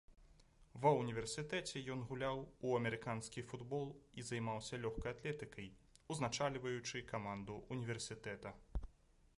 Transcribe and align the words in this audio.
Ва 0.83 0.91
ўніверсітэце 1.01 1.81
ён 1.95 1.99
гуляў 2.11 2.41
у 2.69 2.71
амерыканскі 2.77 3.43
футбол 3.51 3.85
і 4.21 4.25
займаўся 4.31 4.81
лёгкай 4.87 5.15
атлетыкай, 5.17 5.67
узначальваючы 6.15 7.05
каманду 7.15 7.61
ўніверсітэта. 7.77 8.49